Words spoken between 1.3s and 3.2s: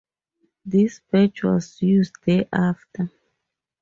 was used thereafter.